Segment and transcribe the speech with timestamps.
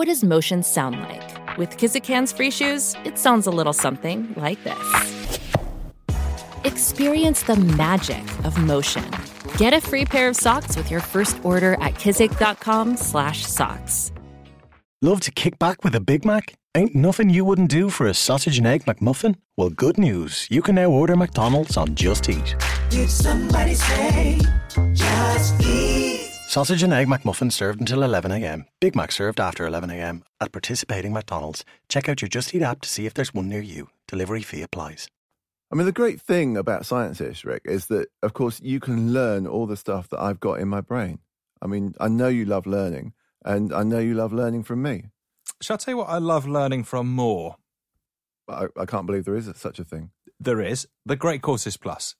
[0.00, 1.58] What does motion sound like?
[1.58, 5.38] With Kizik hands free shoes, it sounds a little something like this.
[6.64, 9.04] Experience the magic of motion.
[9.58, 14.12] Get a free pair of socks with your first order at kizik.com/socks.
[15.02, 16.54] Love to kick back with a Big Mac?
[16.74, 19.34] Ain't nothing you wouldn't do for a sausage and egg McMuffin?
[19.58, 20.46] Well, good news.
[20.50, 22.56] You can now order McDonald's on Just Eat.
[22.88, 24.38] Did somebody say
[24.94, 25.99] just eat?
[26.50, 28.64] Sausage and egg McMuffin served until 11am.
[28.80, 30.22] Big Mac served after 11am.
[30.40, 31.64] At participating McDonald's.
[31.88, 33.88] Check out your Just Eat app to see if there's one near you.
[34.08, 35.06] Delivery fee applies.
[35.70, 39.46] I mean, the great thing about Science-ish, Rick, is that, of course, you can learn
[39.46, 41.20] all the stuff that I've got in my brain.
[41.62, 43.12] I mean, I know you love learning,
[43.44, 45.04] and I know you love learning from me.
[45.60, 47.58] Shall I tell you what I love learning from more?
[48.48, 50.10] I, I can't believe there is such a thing.
[50.40, 52.16] There is the Great Courses Plus.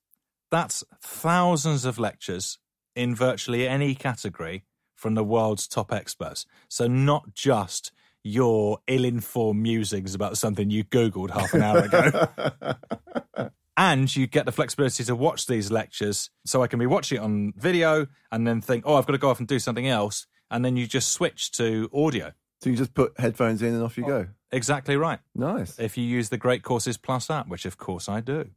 [0.53, 2.60] That's thousands of lectures
[2.95, 4.65] in virtually any category
[4.97, 6.47] from the world's top experts.
[6.69, 13.51] So not just your ill-informed musings about something you googled half an hour ago.
[13.77, 17.23] and you get the flexibility to watch these lectures so I can be watching it
[17.23, 20.27] on video and then think, "Oh, I've got to go off and do something else."
[20.51, 22.33] And then you just switch to audio.
[22.61, 24.27] So you just put headphones in and off you go.
[24.53, 25.21] Exactly right.
[25.35, 25.79] Nice.
[25.79, 28.51] If you use the Great Courses Plus app, which of course I do.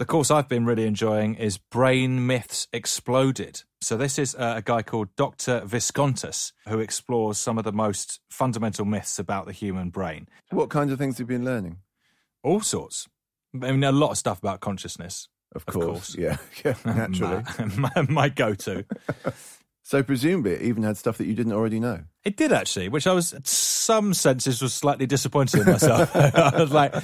[0.00, 3.64] The course I've been really enjoying is Brain Myths Exploded.
[3.82, 5.60] So, this is uh, a guy called Dr.
[5.66, 10.26] Viskontas who explores some of the most fundamental myths about the human brain.
[10.52, 11.80] What kinds of things have you been learning?
[12.42, 13.08] All sorts.
[13.54, 15.28] I mean, a lot of stuff about consciousness.
[15.54, 15.84] Of Of course.
[15.84, 16.16] course.
[16.16, 17.44] Yeah, yeah, naturally.
[17.76, 18.86] my, my, go to.
[19.82, 22.04] so presumably it even had stuff that you didn't already know.
[22.24, 26.16] It did actually, which I was, in some senses, was slightly disappointed in myself.
[26.16, 26.94] I was like,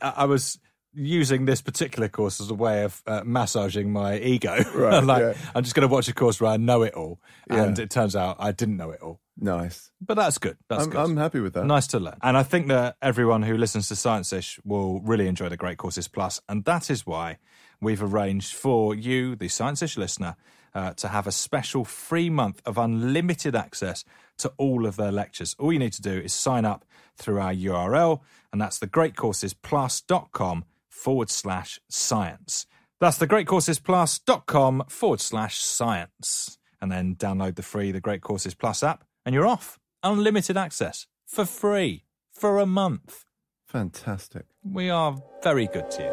[0.00, 0.58] I was
[0.98, 4.56] using this particular course as a way of uh, massaging my ego.
[4.74, 5.34] Right, I'm like, yeah.
[5.54, 7.84] I'm just going to watch a course where I know it all, and Yeah.
[7.84, 9.20] it turns out I didn't know it all.
[9.40, 9.90] Nice.
[10.00, 10.56] But that's good.
[10.68, 11.00] That's I'm, good.
[11.00, 11.64] I'm happy with that.
[11.64, 12.16] Nice to learn.
[12.22, 15.78] And I think that everyone who listens to Science Ish will really enjoy the Great
[15.78, 16.40] Courses Plus.
[16.48, 17.38] And that is why
[17.80, 20.34] we've arranged for you, the Science Ish listener,
[20.74, 24.04] uh, to have a special free month of unlimited access
[24.38, 25.54] to all of their lectures.
[25.58, 26.84] All you need to do is sign up
[27.16, 28.20] through our URL,
[28.52, 30.64] and that's thegreatcoursesplus.com
[30.98, 32.66] forward slash science.
[33.00, 36.58] That's thegreatcoursesplus.com forward slash science.
[36.80, 39.78] And then download the free The Great Courses Plus app, and you're off.
[40.02, 43.24] Unlimited access for free for a month.
[43.66, 44.46] Fantastic.
[44.62, 46.10] We are very good to you.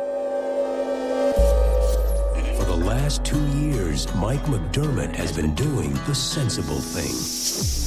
[2.57, 7.84] For the last two years, Mike McDermott has been doing the sensible thing.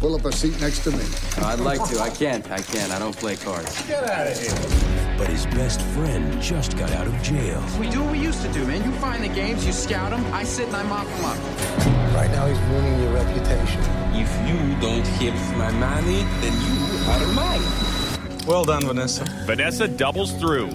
[0.00, 1.04] Pull up a seat next to me.
[1.38, 2.00] I'd like to.
[2.00, 2.50] I can't.
[2.50, 2.92] I can't.
[2.92, 3.82] I don't play cards.
[3.86, 5.16] Get out of here.
[5.16, 7.64] But his best friend just got out of jail.
[7.80, 8.84] We do what we used to do, man.
[8.84, 10.22] You find the games, you scout them.
[10.34, 11.38] I sit and I mop them up.
[12.14, 13.80] Right now, he's ruining your reputation.
[14.12, 16.76] If you don't give my money, then you
[17.10, 18.46] are mine.
[18.46, 19.24] Well done, Vanessa.
[19.46, 20.68] Vanessa doubles through.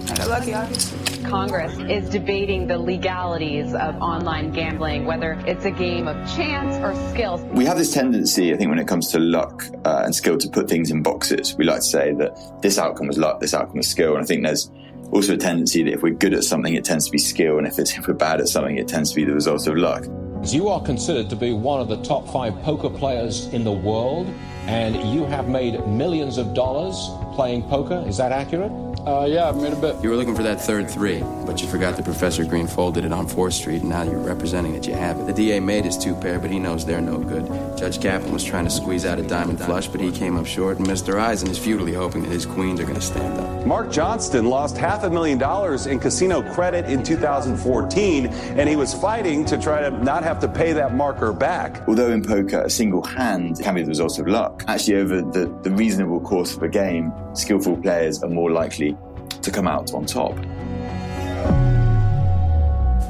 [1.24, 6.94] Congress is debating the legalities of online gambling, whether it's a game of chance or
[7.10, 7.38] skill.
[7.52, 10.48] We have this tendency, I think, when it comes to luck uh, and skill to
[10.48, 11.56] put things in boxes.
[11.56, 14.14] We like to say that this outcome was luck, this outcome was skill.
[14.14, 14.70] And I think there's
[15.12, 17.58] also a tendency that if we're good at something, it tends to be skill.
[17.58, 19.76] And if, it's, if we're bad at something, it tends to be the result of
[19.76, 20.04] luck.
[20.44, 24.26] You are considered to be one of the top five poker players in the world,
[24.66, 28.04] and you have made millions of dollars playing poker.
[28.08, 28.72] Is that accurate?
[29.06, 30.00] Uh, yeah, I've made a bit.
[30.00, 33.12] You were looking for that third three, but you forgot that Professor Green folded it
[33.12, 35.26] on 4th Street, and now you're representing that you have it.
[35.26, 37.46] The DA made his two pair, but he knows they're no good.
[37.76, 40.78] Judge Kaplan was trying to squeeze out a diamond flush, but he came up short,
[40.78, 41.18] and Mr.
[41.18, 43.66] Eisen is futilely hoping that his queens are going to stand up.
[43.66, 48.94] Mark Johnston lost half a million dollars in casino credit in 2014, and he was
[48.94, 51.82] fighting to try to not have to pay that marker back.
[51.88, 55.52] Although in poker, a single hand can be the result of luck, actually, over the,
[55.62, 58.96] the reasonable course of a game, skillful players are more likely
[59.40, 60.36] to come out on top.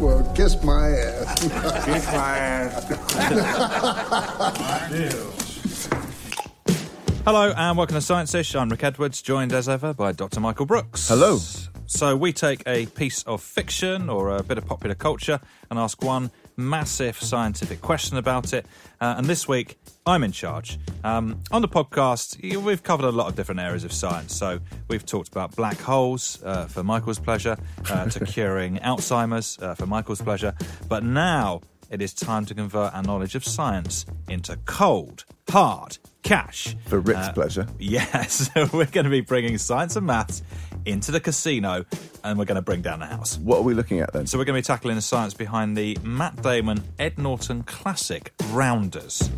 [0.00, 1.40] Well, kiss my ass.
[1.84, 2.88] Kiss my ass.
[7.24, 8.56] Hello and welcome to Science Ish.
[8.56, 10.40] I'm Rick Edwards, joined as ever by Dr.
[10.40, 11.08] Michael Brooks.
[11.08, 11.38] Hello.
[11.86, 15.38] So we take a piece of fiction or a bit of popular culture
[15.70, 16.32] and ask one
[16.62, 18.66] massive scientific question about it.
[19.00, 20.78] Uh, and this week, I'm in charge.
[21.04, 24.34] Um, on the podcast, we've covered a lot of different areas of science.
[24.34, 27.56] So we've talked about black holes uh, for Michael's pleasure,
[27.90, 30.54] uh, to curing Alzheimer's uh, for Michael's pleasure.
[30.88, 31.60] But now
[31.90, 36.74] it is time to convert our knowledge of science into cold, hard cash.
[36.86, 37.66] For Rick's Uh, pleasure.
[37.78, 40.42] Yes, we're going to be bringing science and maths
[40.84, 41.84] into the casino
[42.24, 43.38] and we're going to bring down the house.
[43.38, 44.26] What are we looking at then?
[44.26, 48.32] So we're going to be tackling the science behind the Matt Damon Ed Norton classic
[48.50, 49.30] Rounders.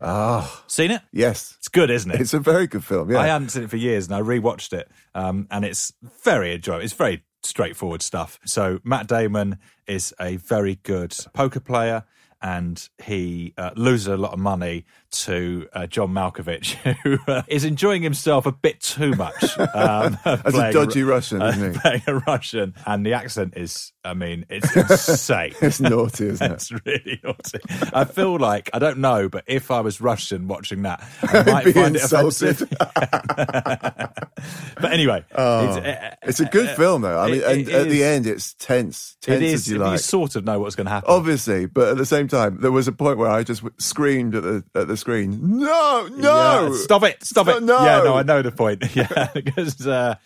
[0.00, 1.02] Ah, Seen it?
[1.12, 1.54] yes.
[1.58, 2.20] It's good, isn't it?
[2.20, 3.10] It's a very good film.
[3.10, 3.18] Yeah.
[3.18, 6.84] I hadn't seen it for years and I rewatched it um, and it's very enjoyable.
[6.84, 8.38] It's very straightforward stuff.
[8.44, 12.04] So Matt Damon is a very good poker player
[12.42, 17.64] and he uh, loses a lot of money to uh, John Malkovich, who uh, is
[17.64, 19.58] enjoying himself a bit too much.
[19.58, 21.78] Um, As a dodgy Ru- Russian, isn't he?
[21.80, 22.74] Playing a Russian.
[22.86, 25.54] And the accent is, I mean, it's insane.
[25.60, 26.54] It's naughty, isn't it?
[26.54, 27.58] It's really naughty.
[27.92, 31.64] I feel like, I don't know, but if I was Russian watching that, I might
[31.64, 32.62] Be find it insulted.
[32.62, 32.68] offensive.
[34.80, 37.18] but anyway, Oh, it's, uh, it's a good film, though.
[37.18, 39.84] I it- mean, and it at the end, it's tense, tense it is, as you
[39.90, 41.10] you sort of know what's going to happen.
[41.10, 44.42] Obviously, but at the same time, there was a point where I just screamed at
[44.42, 47.62] the at the screen, "No, no, Yeah, stop it, stop it.
[47.62, 47.78] No.
[47.84, 48.82] Yeah, no, I know the point.
[48.96, 50.16] Yeah, because uh,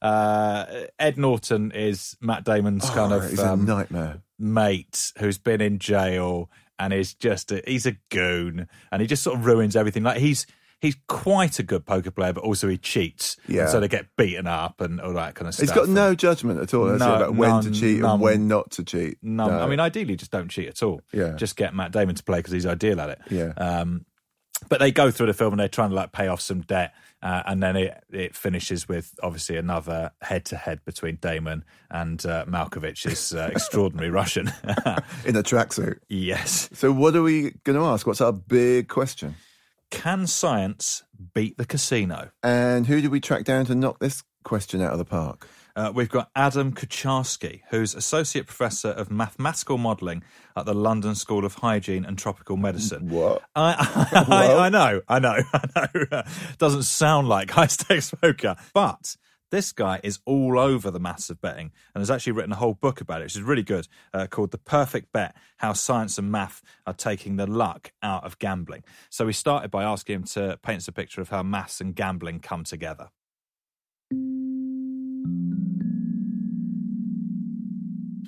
[0.00, 0.64] uh,
[0.98, 4.22] Ed Norton is Matt Damon's Oh, kind of um, nightmare.
[4.38, 9.22] mate who's been in jail and is just a, he's a goon and he just
[9.22, 10.02] sort of ruins everything.
[10.02, 10.46] Like he's
[10.80, 13.36] he's quite a good poker player, but also he cheats.
[13.46, 13.62] Yeah.
[13.62, 15.68] And so they get beaten up and all that kind of stuff.
[15.68, 18.12] He's got no judgment at all No, about when to cheat none.
[18.12, 19.18] and when not to cheat.
[19.20, 19.60] No, No.
[19.60, 21.02] I mean, ideally, just don't cheat at all.
[21.12, 21.32] Yeah.
[21.36, 23.18] just get Matt Damon to play because he's ideal at it.
[23.30, 23.52] Yeah.
[23.58, 24.06] Um,
[24.68, 26.92] but they go through the film and they're trying to like pay off some debt,
[27.22, 32.24] uh, and then it it finishes with obviously another head to head between Damon and
[32.26, 34.48] uh, Malkovich, this uh, extraordinary Russian.
[35.24, 35.98] in a tracksuit.
[36.08, 36.68] yes.
[36.72, 38.06] So, what are we going to ask?
[38.06, 39.36] What's our big question?
[39.90, 41.02] Can science
[41.34, 42.30] beat the casino?
[42.42, 45.48] And who do we track down to knock this question out of the park?
[45.76, 50.22] Uh, we've got Adam Kucharski, who's Associate Professor of Mathematical Modelling
[50.56, 53.08] at the London School of Hygiene and Tropical Medicine.
[53.08, 53.42] What?
[53.54, 55.38] I, I, I know, I know,
[55.76, 56.22] I know.
[56.58, 59.16] Doesn't sound like high stakes poker, but
[59.50, 62.74] this guy is all over the maths of betting and has actually written a whole
[62.74, 66.30] book about it, which is really good, uh, called The Perfect Bet How Science and
[66.30, 68.84] Math Are Taking the Luck Out of Gambling.
[69.08, 71.94] So we started by asking him to paint us a picture of how maths and
[71.94, 73.08] gambling come together.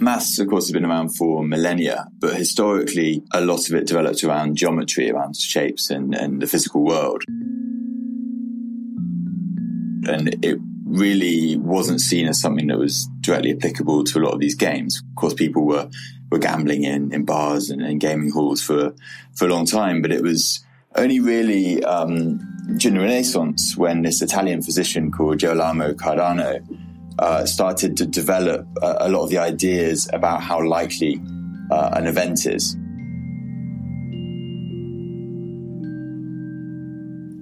[0.02, 4.24] Maths, of course, has been around for millennia, but historically, a lot of it developed
[4.24, 7.22] around geometry, around shapes and, and the physical world.
[10.08, 14.40] And it really wasn't seen as something that was directly applicable to a lot of
[14.40, 15.00] these games.
[15.10, 15.88] Of course, people were,
[16.30, 18.94] were gambling in, in bars and, gaming halls for,
[19.36, 20.64] for a long time, but it was
[20.96, 22.38] only really um,
[22.76, 26.60] during the Renaissance when this Italian physician called Girolamo Cardano
[27.18, 31.20] uh, started to develop a lot of the ideas about how likely
[31.70, 32.74] uh, an event is.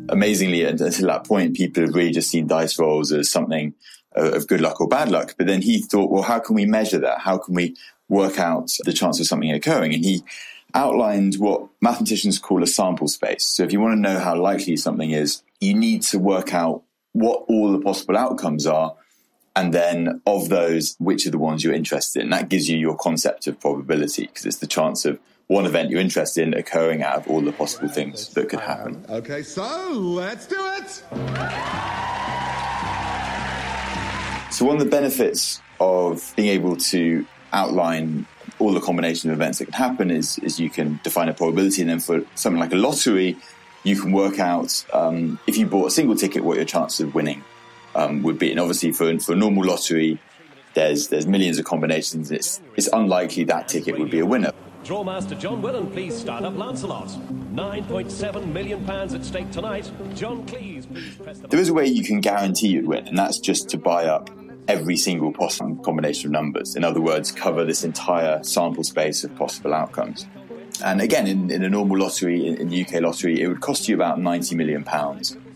[0.08, 3.74] Amazingly, until that point, people had really just seen dice rolls as something
[4.12, 5.34] of good luck or bad luck.
[5.38, 7.20] But then he thought, well, how can we measure that?
[7.20, 7.76] How can we
[8.08, 9.94] work out the chance of something occurring?
[9.94, 10.24] And he
[10.74, 13.44] outlined what mathematicians call a sample space.
[13.44, 16.82] So if you want to know how likely something is, you need to work out
[17.12, 18.94] what all the possible outcomes are
[19.56, 22.30] and then of those, which are the ones you're interested in.
[22.30, 26.00] That gives you your concept of probability because it's the chance of one event you're
[26.00, 29.04] interested in occurring out of all the possible things that could happen.
[29.08, 30.88] Okay, so let's do it.
[34.52, 38.26] So one of the benefits of being able to outline
[38.60, 41.80] all the combination of events that can happen is, is you can define a probability,
[41.80, 43.36] and then for something like a lottery,
[43.82, 47.14] you can work out um, if you bought a single ticket what your chance of
[47.14, 47.42] winning
[48.00, 48.50] um, would be.
[48.50, 50.18] And obviously, for for a normal lottery,
[50.74, 52.30] there's there's millions of combinations.
[52.30, 54.52] It's it's unlikely that ticket would be a winner.
[54.84, 57.08] Drawmaster John Willen, please start up Lancelot.
[57.52, 59.90] £9.7 million pounds at stake tonight.
[60.14, 63.18] John Cleese, please press the There is a way you can guarantee you'd win, and
[63.18, 64.30] that's just to buy up
[64.68, 66.76] every single possible combination of numbers.
[66.76, 70.26] In other words, cover this entire sample space of possible outcomes.
[70.82, 73.88] And again, in, in a normal lottery, in, in the UK lottery, it would cost
[73.88, 74.82] you about £90 million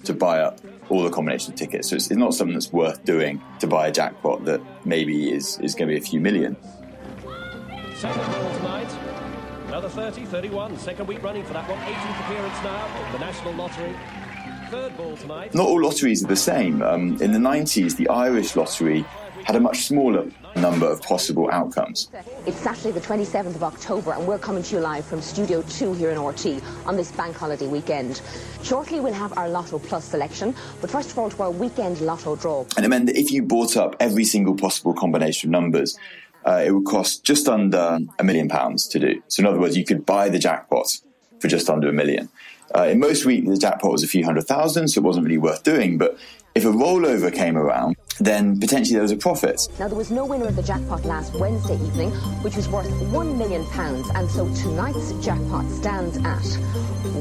[0.05, 1.91] to buy up all the combination of tickets.
[1.91, 5.59] So it's, it's not something that's worth doing to buy a jackpot that maybe is,
[5.61, 6.57] is going to be a few million.
[7.95, 8.99] Second ball tonight.
[9.69, 10.79] Another 30, 31.
[10.79, 11.79] Second week running for that one.
[11.79, 13.13] 18th appearance now.
[13.13, 13.95] The National Lottery.
[14.71, 15.55] third ball tonight.
[15.55, 16.83] Not all lotteries are the same.
[16.83, 19.05] Um, in the 90s, the Irish lottery
[19.45, 22.09] had a much smaller number of possible outcomes.
[22.47, 25.93] It's Saturday, the 27th of October, and we're coming to you live from Studio 2
[25.95, 28.23] here in RTÉ on this bank holiday weekend.
[28.63, 32.37] Shortly, we'll have our Lotto Plus selection, but first of all, to our weekend Lotto
[32.37, 32.65] draw.
[32.77, 35.99] And it meant that if you bought up every single possible combination of numbers,
[36.47, 39.23] uh, it would cost just under a million pounds to do.
[39.29, 40.87] So, in other words, you could buy the jackpot
[41.41, 42.29] for just under a million.
[42.75, 45.39] Uh, in most weeks, the jackpot was a few hundred thousand, so it wasn't really
[45.39, 45.99] worth doing.
[45.99, 46.19] But
[46.55, 49.61] if a rollover came around, then potentially there was a profit.
[49.79, 52.11] Now, there was no winner of the jackpot last Wednesday evening,
[52.43, 53.63] which was worth £1 million,
[54.15, 56.43] and so tonight's jackpot stands at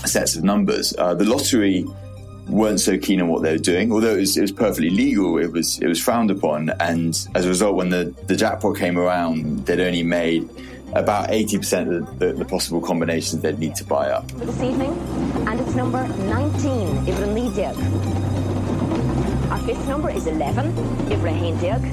[0.05, 0.93] sets of numbers.
[0.97, 1.85] Uh, the lottery
[2.47, 5.37] weren't so keen on what they were doing, although it was, it was, perfectly legal.
[5.37, 8.97] It was it was frowned upon, and as a result, when the, the jackpot came
[8.97, 10.49] around, they'd only made
[10.93, 14.25] about 80% of the, the, possible combinations they'd need to buy up.
[14.31, 14.97] This evening,
[15.47, 18.36] and it's number 19, Ivra Diag.
[19.57, 20.71] Our fifth number is 11,
[21.09, 21.83] Ivra Diag.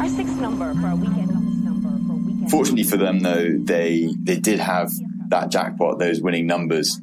[0.00, 1.28] Our sixth number for our weekend
[1.62, 2.50] number for weekend.
[2.50, 4.90] Fortunately for them, though, they they did have
[5.28, 6.98] that jackpot, those winning numbers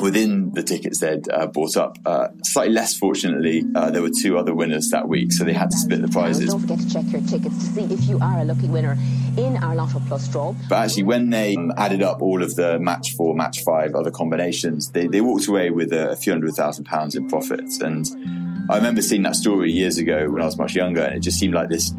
[0.00, 1.98] within the tickets they'd uh, bought up.
[2.04, 5.70] Uh, slightly less fortunately, uh, there were two other winners that week, so they had
[5.70, 6.50] to split the prizes.
[6.50, 8.96] Don't forget to check your tickets to see if you are a lucky winner
[9.36, 10.54] in our Lotto Plus draw.
[10.68, 14.10] But actually, when they um, added up all of the match four, match five, other
[14.10, 17.80] combinations, they, they walked away with a, a few hundred thousand pounds in profits.
[17.80, 18.06] And
[18.70, 21.38] I remember seeing that story years ago when I was much younger, and it just
[21.38, 21.92] seemed like this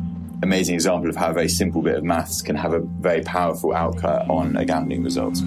[0.44, 3.74] amazing example of how a very simple bit of maths can have a very powerful
[3.74, 5.38] outcome on a gambling result.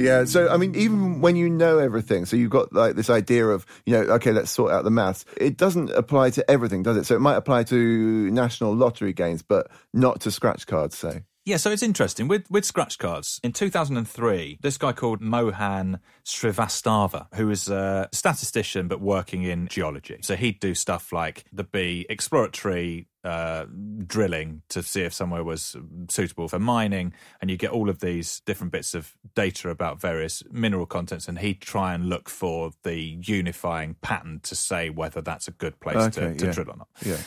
[0.00, 3.46] Yeah, so I mean, even when you know everything, so you've got like this idea
[3.46, 5.24] of, you know, okay, let's sort out the maths.
[5.36, 7.04] It doesn't apply to everything, does it?
[7.04, 11.22] So it might apply to national lottery games, but not to scratch cards, say.
[11.46, 13.40] Yeah, so it's interesting with with scratch cards.
[13.42, 20.18] In 2003, this guy called Mohan Srivastava, who was a statistician but working in geology.
[20.22, 23.64] So he'd do stuff like the be exploratory uh,
[24.06, 25.76] drilling to see if somewhere was
[26.10, 30.42] suitable for mining, and you get all of these different bits of data about various
[30.50, 35.48] mineral contents, and he'd try and look for the unifying pattern to say whether that's
[35.48, 36.52] a good place okay, to, to yeah.
[36.52, 36.88] drill or not.
[37.02, 37.18] Yeah.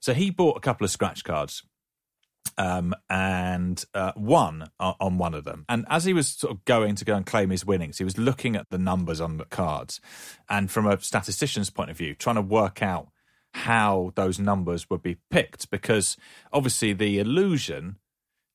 [0.00, 1.62] So he bought a couple of scratch cards
[2.58, 5.64] um, and uh, won on one of them.
[5.68, 8.18] And as he was sort of going to go and claim his winnings, he was
[8.18, 10.00] looking at the numbers on the cards,
[10.48, 13.08] and from a statistician's point of view, trying to work out
[13.54, 16.16] how those numbers would be picked, because
[16.52, 17.96] obviously the illusion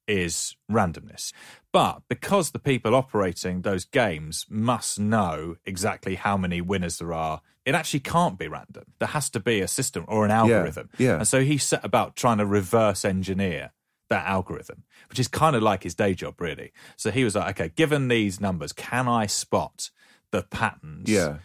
[0.07, 1.31] is randomness.
[1.71, 7.41] But because the people operating those games must know exactly how many winners there are,
[7.63, 8.85] it actually can't be random.
[8.97, 10.89] There has to be a system or an algorithm.
[10.97, 11.17] yeah.
[11.17, 13.71] And so he set about trying to reverse engineer
[14.09, 16.71] that algorithm, which is kind of like his day job, really.
[16.97, 19.89] So he was like, okay, given these numbers, can I spot
[20.31, 21.09] the patterns?
[21.09, 21.37] Yeah.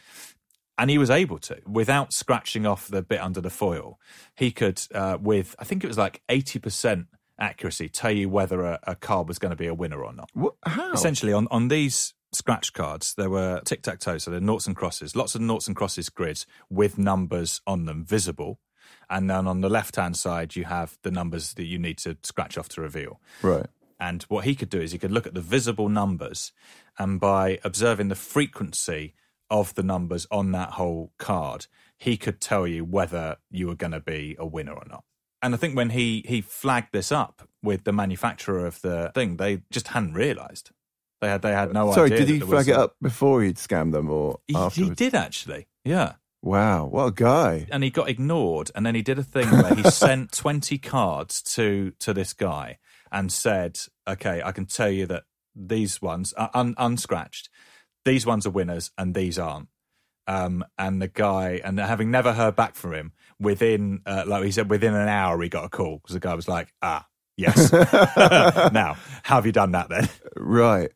[0.76, 4.00] And he was able to without scratching off the bit under the foil.
[4.34, 7.06] He could, uh, with I think it was like 80%
[7.38, 10.30] accuracy, tell you whether a, a card was going to be a winner or not.
[10.34, 10.92] What, how?
[10.92, 14.76] Essentially, on, on these scratch cards, there were tic tac toe, so they're noughts and
[14.76, 18.58] crosses, lots of noughts and crosses grids with numbers on them visible.
[19.10, 22.16] And then on the left hand side, you have the numbers that you need to
[22.22, 23.20] scratch off to reveal.
[23.42, 23.66] Right.
[24.00, 26.52] And what he could do is he could look at the visible numbers,
[26.98, 29.14] and by observing the frequency
[29.50, 33.92] of the numbers on that whole card, he could tell you whether you were going
[33.92, 35.04] to be a winner or not.
[35.42, 39.36] And I think when he he flagged this up with the manufacturer of the thing,
[39.36, 40.70] they just hadn't realised.
[41.20, 42.18] They had they had no Sorry, idea.
[42.18, 45.14] Sorry, did he was flag it up before he'd scammed them or He, he did
[45.14, 45.66] actually.
[45.84, 46.14] Yeah.
[46.44, 47.66] Wow, what a guy.
[47.70, 51.40] and he got ignored and then he did a thing where he sent 20 cards
[51.54, 52.78] to to this guy
[53.10, 55.22] and said okay i can tell you that
[55.56, 57.48] these ones are un, unscratched
[58.04, 59.68] these ones are winners and these aren't
[60.26, 64.50] um, and the guy and having never heard back from him within uh, like he
[64.50, 67.72] said within an hour he got a call because the guy was like ah yes
[68.72, 70.90] now how have you done that then Right.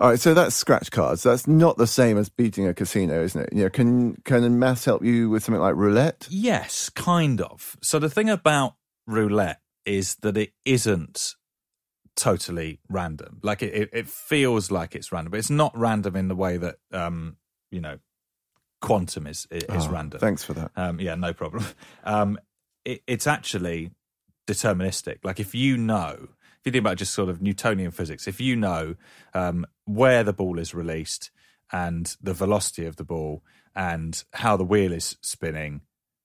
[0.00, 1.22] All right, so that's scratch cards.
[1.22, 3.52] That's not the same as beating a casino, isn't it?
[3.52, 6.26] You know, can can maths help you with something like roulette?
[6.30, 7.76] Yes, kind of.
[7.82, 8.76] So the thing about
[9.06, 11.34] roulette is that it isn't
[12.16, 13.40] totally random.
[13.42, 16.56] Like it, it, it feels like it's random, but it's not random in the way
[16.56, 17.36] that um,
[17.70, 17.98] you know,
[18.80, 20.18] quantum is is Oh, random.
[20.20, 20.70] thanks for that.
[20.76, 21.64] Um, yeah, no problem.
[22.04, 22.38] Um,
[22.86, 23.90] it, it's actually
[24.46, 25.18] deterministic.
[25.22, 28.56] Like if you know, if you think about just sort of Newtonian physics, if you
[28.56, 28.94] know
[29.34, 31.30] um, where the ball is released
[31.72, 33.42] and the velocity of the ball
[33.74, 35.82] and how the wheel is spinning.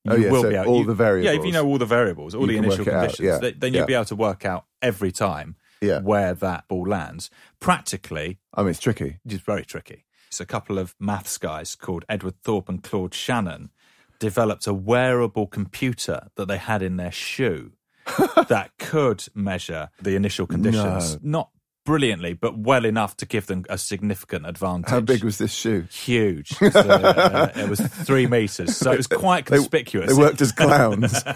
[0.07, 1.33] Oh, you Oh, yeah, will so be able, all you- the variables.
[1.33, 3.51] Yeah, if you know all the variables, all You the initial it out, conditions, yeah,
[3.57, 3.85] then you'll yeah.
[3.85, 5.99] be able to work out every time Yeah.
[6.01, 7.29] where that ball lands.
[7.59, 9.17] Practically, I mean, it's tricky.
[9.25, 10.05] it's very tricky.
[10.27, 13.71] It's a couple of maths guys called Edward Thorp and Claude Shannon
[14.19, 17.73] developed a wearable computer that they had in their shoe
[18.49, 21.17] that could measure the initial conditions.
[21.23, 21.39] No.
[21.39, 21.49] Not
[21.85, 24.89] brilliantly, but well enough to give them a significant advantage.
[24.89, 25.87] How big was this shoe?
[25.91, 26.49] Huge.
[26.75, 30.11] So, uh, it was three meters, so it was quite They- conspicuous.
[30.13, 31.23] They, worked as clowns.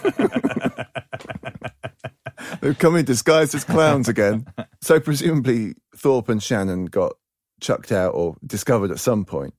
[2.62, 4.46] They've come in disguised as clowns again.
[4.82, 7.14] So presumably Thorp and Shannon got
[7.62, 9.54] chucked out or discovered at some point.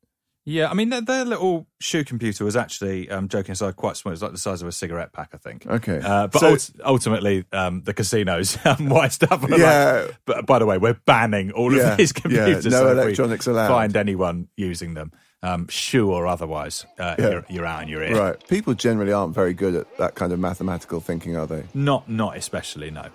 [0.46, 4.10] Yeah, I mean, their, their little shoe computer was actually, um, joking aside, quite small.
[4.10, 5.66] It was like the size of a cigarette pack, I think.
[5.66, 6.00] Okay.
[6.02, 9.42] Uh, but So- ult- ultimately, um, the casinos wised up.
[9.50, 10.04] Yeah.
[10.06, 12.64] Like, but by the way, we're banning all Yeah, of these yeah, computers.
[12.66, 13.68] no so electronics allowed.
[13.68, 17.28] Find anyone using them, um, shoe or otherwise, uh, Yeah.
[17.30, 18.16] you're, you're out and you're in.
[18.16, 18.48] Right.
[18.48, 21.64] People generally aren't very good at that kind of mathematical thinking, are they?
[21.74, 23.08] Not, not especially, no.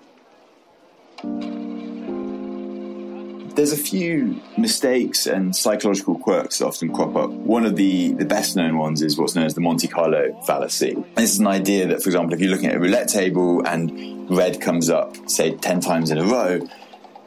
[3.55, 7.29] There's a few mistakes and psychological quirks that often crop up.
[7.29, 11.01] One of the, the best known ones is what's known as the Monte Carlo fallacy.
[11.15, 14.29] This is an idea that, for example, if you're looking at a roulette table and
[14.29, 16.67] red comes up, say, 10 times in a row,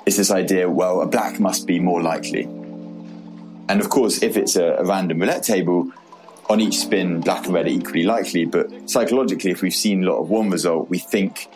[0.05, 2.43] it's this idea, well, a black must be more likely.
[2.43, 5.91] And of course, if it's a, a random roulette table,
[6.51, 8.45] on each spin, black and red are equally likely.
[8.45, 11.49] But psychologically, if we've seen a lot of one result, we think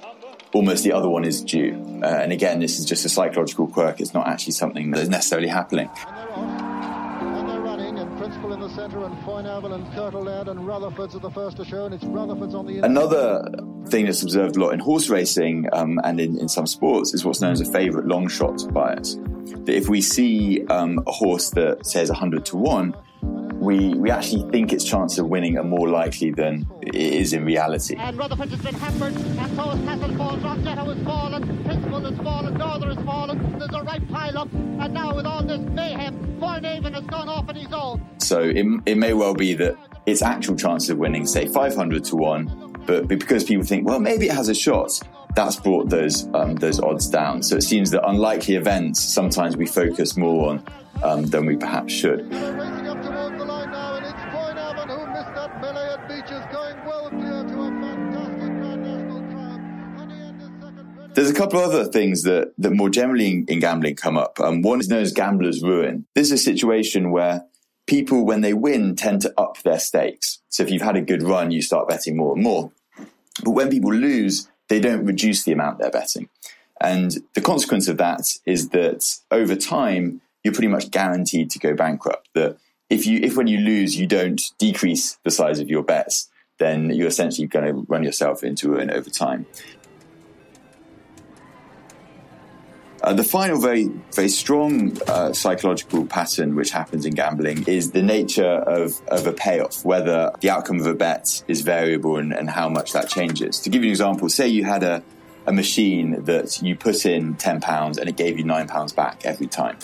[0.53, 1.75] almost the other one is due.
[2.03, 4.01] Uh, and again, this is just a psychological quirk.
[4.01, 5.89] It's not actually something that is necessarily happening.
[6.07, 11.57] And they're running, and Princeful in the centre, and Foinavon and and Rutherford's the first
[11.59, 12.81] to show, and it's Rutherford's on the.
[12.81, 13.49] Another
[13.89, 17.25] thing that's observed a lot in horse racing um, and in, in some sports is
[17.25, 19.17] what's known as a favourite long shot bias.
[19.65, 22.95] That if we see um, a horse that says 100 to 1,
[23.63, 27.97] we, we actually think its chances of winning are more likely than is in reality.
[27.99, 32.95] And Rutherford has been hampered, and so is Castle has fallen, Princeful has fallen, Norther
[32.95, 33.59] has fallen.
[33.59, 37.55] There's a right pile up, and now with all this mayhem, has gone off on
[37.55, 38.03] his own.
[38.19, 39.77] So it, it may well be that
[40.07, 44.27] its actual chances of winning, say 500 to 1, but because people think, well, maybe
[44.27, 45.01] it has a shot,
[45.35, 47.43] that's brought those, um, those odds down.
[47.43, 50.65] So it seems that unlikely events, sometimes we focus more on
[51.03, 52.31] um, than we perhaps should.
[61.53, 64.41] Couple of other things that, that more generally in, in gambling come up.
[64.41, 66.07] Um, one is known as gambler's ruin.
[66.15, 67.45] This is a situation where
[67.87, 70.41] people, when they win, tend to up their stakes.
[70.49, 72.73] So if you've had a good run, you start betting more and more.
[73.45, 76.31] But when people lose, they don't reduce the amount they're betting.
[76.81, 81.75] And the consequence of that is that over time, you're pretty much guaranteed to go
[81.75, 82.31] bankrupt.
[82.33, 82.57] That
[82.89, 86.89] if you, if when you lose, you don't decrease the size of your bets, then
[86.91, 89.45] you're essentially going to run yourself into ruin over time.
[93.03, 98.03] Uh, the final very, very strong uh, psychological pattern which happens in gambling is the
[98.03, 102.49] nature of, of a payoff, whether the outcome of a bet is variable and, and
[102.49, 103.59] how much that changes.
[103.61, 105.03] To give you an example, say you had a,
[105.47, 109.79] a machine that you put in £10 and it gave you £9 back every time.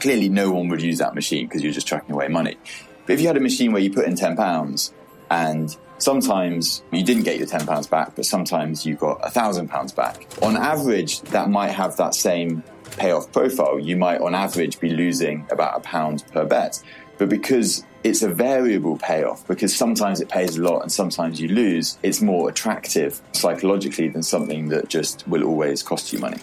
[0.00, 2.56] Clearly, no one would use that machine because you're just chucking away money.
[3.04, 4.90] But if you had a machine where you put in £10
[5.32, 10.26] and sometimes you didn't get your £10 back, but sometimes you got £1,000 back.
[10.42, 12.62] On average, that might have that same
[12.98, 13.78] payoff profile.
[13.78, 16.82] You might, on average, be losing about a pound per bet.
[17.16, 21.48] But because it's a variable payoff, because sometimes it pays a lot and sometimes you
[21.48, 26.40] lose, it's more attractive psychologically than something that just will always cost you money.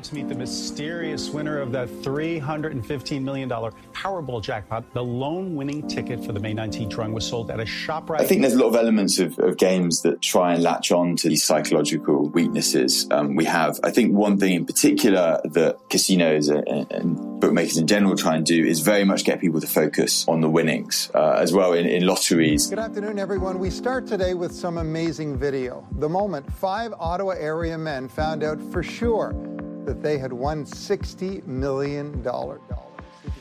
[0.00, 4.90] We're about to meet the mysterious winner of the $315 million Powerball jackpot.
[4.94, 8.18] The lone winning ticket for the May 19th drawing was sold at a shop right.
[8.18, 11.16] I think there's a lot of elements of, of games that try and latch on
[11.16, 13.78] to these psychological weaknesses um, we have.
[13.84, 18.46] I think one thing in particular that casinos and, and bookmakers in general try and
[18.46, 21.10] do is very much get people to focus on the winnings.
[21.14, 23.58] Uh, as well in, in lotteries, Good afternoon, everyone.
[23.58, 25.86] We start today with some amazing video.
[25.98, 29.34] The moment five Ottawa area men found out for sure
[29.84, 32.24] that they had won $60 million.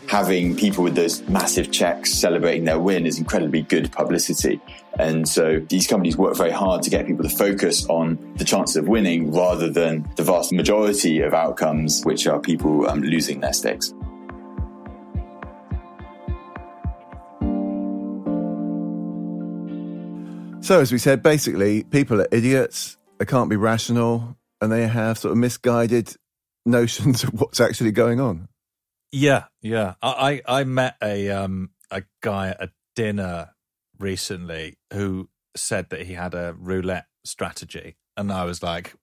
[0.07, 4.59] having people with those massive checks celebrating their win is incredibly good publicity.
[4.97, 8.75] And so these companies work very hard to get people to focus on the chances
[8.75, 13.53] of winning rather than the vast majority of outcomes, which are people um, losing their
[13.53, 13.93] stakes.
[20.61, 22.97] So, as we said, basically, people are idiots.
[23.17, 26.15] They can't be rational, and they have sort of misguided
[26.65, 28.47] notions of what's actually going on.
[29.11, 29.95] Yeah, yeah.
[30.01, 33.51] I I I met a um a guy at a dinner
[33.97, 38.93] recently who said that he had a roulette strategy, and I was like,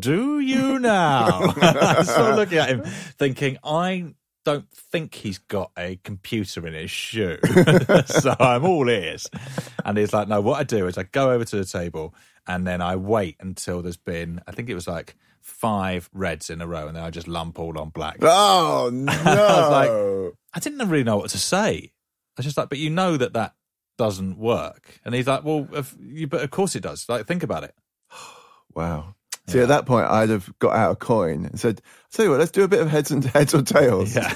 [0.00, 5.38] "Do you now?" I was sort of looking at him, thinking, "I don't think he's
[5.38, 7.38] got a computer in his shoe,
[8.06, 9.28] so I'm all ears."
[9.84, 12.14] And he's like, "No, what I do is I go over to the table,
[12.46, 16.60] and then I wait until there's been, I think it was like." Five reds in
[16.60, 18.18] a row, and then I just lump all on black.
[18.22, 19.12] Oh no!
[19.24, 21.92] I was like, I didn't really know what to say.
[22.36, 23.54] I was just like, but you know that that
[23.96, 25.00] doesn't work.
[25.04, 25.66] And he's like, well,
[26.00, 27.08] you, but of course it does.
[27.08, 27.74] Like, think about it.
[28.74, 29.14] Wow.
[29.48, 31.80] See, at that point, I'd have got out a coin and said,
[32.12, 34.34] "Tell you what, let's do a bit of heads and heads or tails." Yeah.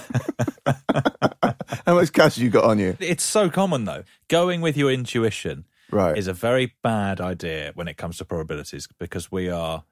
[1.86, 2.96] How much cash have you got on you?
[3.00, 4.04] It's so common though.
[4.28, 6.16] Going with your intuition Right.
[6.16, 9.84] is a very bad idea when it comes to probabilities because we are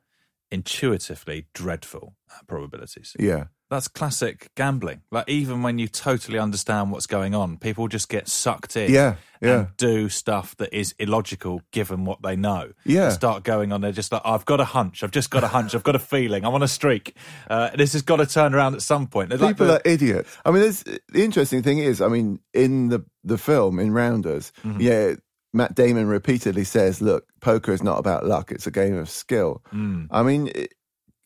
[0.50, 2.14] intuitively dreadful
[2.46, 3.14] probabilities.
[3.18, 3.44] Yeah.
[3.70, 5.02] That's classic gambling.
[5.10, 9.16] Like even when you totally understand what's going on, people just get sucked in Yeah,
[9.42, 9.58] yeah.
[9.58, 12.72] and do stuff that is illogical given what they know.
[12.86, 13.10] Yeah.
[13.10, 13.82] Start going on.
[13.82, 15.02] They're just like, I've got a hunch.
[15.04, 15.74] I've just got a hunch.
[15.74, 16.46] I've got a feeling.
[16.46, 17.14] I'm on a streak.
[17.50, 19.28] Uh, this has got to turn around at some point.
[19.28, 20.34] They're like People the- are idiots.
[20.46, 24.50] I mean, there's, the interesting thing is, I mean, in the the film in Rounders,
[24.64, 24.80] Mhm.
[24.80, 25.14] yeah,
[25.52, 29.62] Matt Damon repeatedly says, "Look, poker is not about luck; it's a game of skill."
[29.72, 30.08] Mm.
[30.10, 30.50] I mean,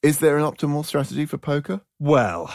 [0.03, 1.81] is there an optimal strategy for poker?
[1.99, 2.53] Well,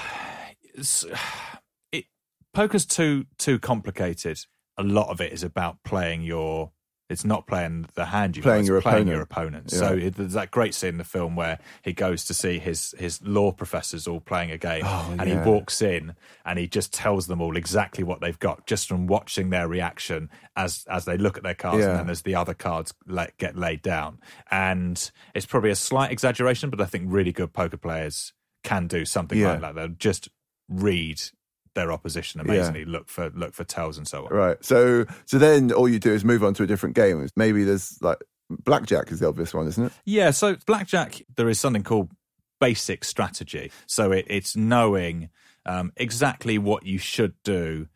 [1.92, 2.06] it,
[2.54, 4.40] poker's too too complicated.
[4.78, 6.72] A lot of it is about playing your.
[7.10, 9.16] It's not playing the hand you Playing your playing opponent.
[9.16, 9.70] your opponent.
[9.72, 9.78] Yeah.
[9.80, 12.94] So it, there's that great scene in the film where he goes to see his
[12.98, 15.44] his law professors all playing a game, Oh, and yeah.
[15.44, 16.16] he walks in
[16.46, 20.30] and he just tells them all exactly what they've got just from watching their reaction
[20.58, 21.92] as as they look at their cards Yeah.
[21.92, 24.20] and then as the other cards let, get laid down.
[24.52, 28.34] And it's probably a slight exaggeration, but I think really good poker players
[28.66, 29.76] can do something like that.
[29.76, 30.28] They'll just
[30.68, 31.22] read
[31.78, 34.34] their opposition amazingly, look for look for tells and so on.
[34.34, 34.66] Right.
[34.66, 37.26] So, so then all you do is move on to a different game.
[37.36, 38.18] Maybe there's like
[38.50, 39.94] blackjack is the obvious one, isn't it?
[40.06, 42.12] Yeah, so blackjack, there is something called
[42.60, 43.72] basic strategy.
[43.86, 45.30] So it, it's knowing
[45.66, 47.88] um, exactly what you should do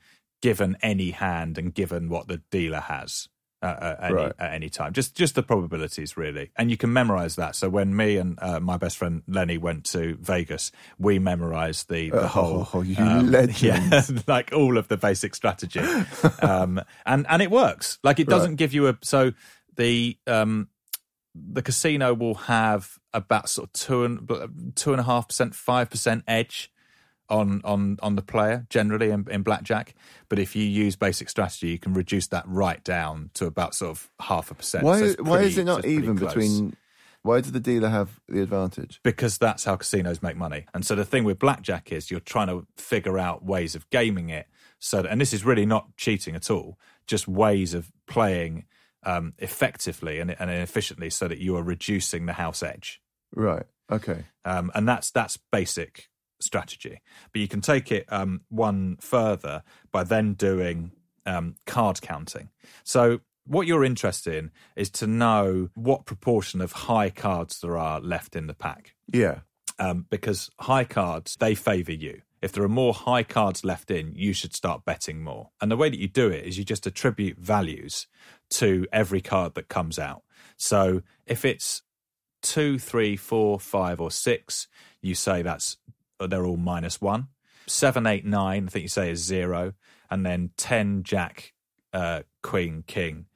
[0.42, 3.28] given any hand and given what the dealer has.
[3.64, 7.36] Uh, at, any, at any time, just just the probabilities really, and you can memorize
[7.36, 7.56] that.
[7.56, 12.10] So when me and uh, my best friend Lenny went to Vegas, we memorized the,
[12.10, 13.62] the Oh, whole, um, you legend.
[13.62, 15.82] yeah, like all of the basic strategy,
[16.42, 18.00] um, and and it works.
[18.04, 18.58] Like it doesn't Right.
[18.58, 19.32] give you a so
[19.76, 20.68] the um,
[21.36, 25.88] the casino will have about sort of two and two and a half percent, five
[25.92, 26.71] percent edge
[27.32, 29.96] on on on the player generally in, in blackjack.
[30.30, 33.92] But if you use basic strategy, you can reduce that right down to about sort
[33.92, 34.84] of half a percent.
[34.84, 35.00] Why?
[35.00, 36.34] So it's why is it not pretty even close.
[36.34, 36.76] between?
[37.24, 39.00] Why does the dealer have the advantage?
[39.04, 40.66] because that's how casinos make money.
[40.74, 44.30] And so the thing with blackjack is you're trying to figure out ways of gaming
[44.30, 44.48] it.
[44.80, 48.66] So, that, and this is really not cheating at all, just ways of playing
[49.04, 53.00] um, effectively and, and efficiently, so that you are reducing the house edge.
[53.36, 53.68] Right.
[53.92, 54.26] Okay.
[54.44, 56.10] Um, and that's that's basic
[56.44, 57.02] strategy.
[57.32, 60.92] But you can take it um, one further by then doing
[61.26, 62.50] um, card counting.
[62.84, 68.00] So what you're interested in is to know what proportion of high cards there are
[68.00, 69.40] left in the pack Yeah.
[69.80, 72.22] um, because high cards they favour you.
[72.42, 75.50] If there are more high cards left in, you should start betting more.
[75.62, 78.08] And the way that you do it is you just attribute values
[78.52, 80.24] to every card that comes out.
[80.58, 81.84] So if it's
[82.42, 84.68] two, three, four, five, or six,
[85.02, 85.78] you say that's
[86.28, 87.28] they're all minus one.
[87.68, 89.74] Seven, eight, nine, I think you say is zero,
[90.10, 91.54] and then ten, jack,
[91.94, 93.28] uh, queen, king,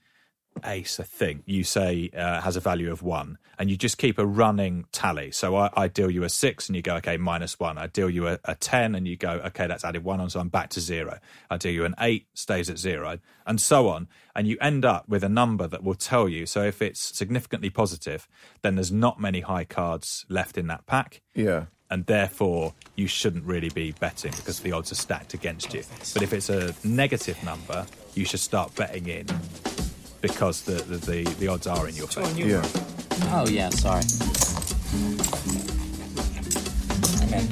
[0.63, 4.17] ace, I think you say uh, has a value of one, and you just keep
[4.17, 5.31] a running tally.
[5.31, 7.77] So I, I deal you a six, and you go, okay, minus one.
[7.77, 10.39] I deal you a, a ten, and you go, okay, that's added one on, so
[10.39, 11.19] I'm back to zero.
[11.49, 14.07] I deal you an eight, stays at zero, and so on.
[14.35, 16.45] And you end up with a number that will tell you.
[16.45, 18.27] So if it's significantly positive,
[18.63, 21.65] then there's not many high cards left in that pack Yeah.
[21.89, 25.83] And therefore you shouldn't really be betting because the odds are stacked against you.
[26.13, 29.27] But if it's a negative number, you should start betting in
[30.21, 32.39] because the the, the, the odds are in your favour.
[32.39, 32.65] Yeah.
[33.33, 34.03] Oh yeah, sorry.
[37.21, 37.47] I'm in.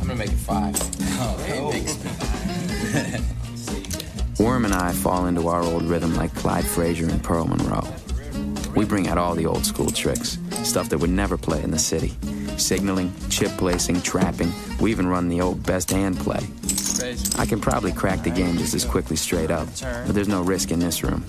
[0.00, 0.74] I'm gonna make it five.
[1.20, 3.34] Oh, it makes me.
[4.44, 7.86] Worm and I fall into our old rhythm like Clyde Frazier and Pearl Monroe.
[8.74, 11.78] We bring out all the old school tricks, stuff that would never play in the
[11.78, 12.14] city.
[12.62, 16.38] Signaling, chip placing, trapping, we even run the old best hand play.
[17.36, 20.70] I can probably crack the game just as quickly straight up, but there's no risk
[20.70, 21.24] in this room.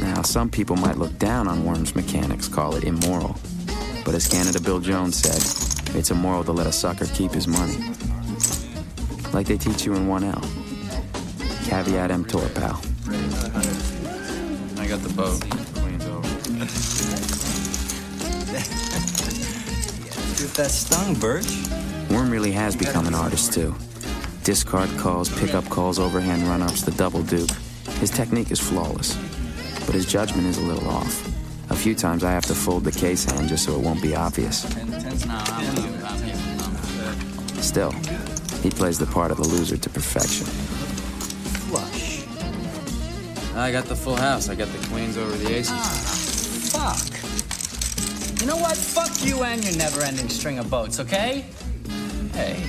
[0.00, 3.36] Now, some people might look down on Worm's mechanics, call it immoral.
[4.06, 7.76] But as Canada Bill Jones said, it's immoral to let a sucker keep his money.
[9.34, 10.42] Like they teach you in 1L.
[11.68, 12.80] Caveat emptor, pal.
[14.78, 15.65] I got the boat.
[20.56, 21.46] That stung, Birch.
[22.08, 23.74] Worm really has become an artist, too.
[24.42, 27.50] Discard culls, pickup culls, overhand run ups, the double duke.
[28.00, 29.16] His technique is flawless,
[29.84, 31.28] but his judgment is a little off.
[31.70, 34.16] A few times I have to fold the case hand just so it won't be
[34.16, 34.62] obvious.
[37.62, 37.90] Still,
[38.62, 40.46] he plays the part of the loser to perfection.
[41.68, 42.24] Flush.
[43.54, 44.48] I got the full house.
[44.48, 45.72] I got the queens over the aces.
[45.74, 47.15] Ah, fuck.
[48.46, 48.76] You know what?
[48.76, 51.44] Fuck you and your never-ending string of boats, okay?
[52.32, 52.62] Hey.